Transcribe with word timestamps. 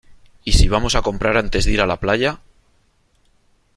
Y 0.43 0.53
si 0.53 0.67
vamos 0.67 0.95
a 0.95 1.03
comprar 1.03 1.37
antes 1.37 1.63
de 1.65 1.73
ir 1.73 1.79
a 1.81 1.85
la 1.85 1.99
playa. 1.99 2.41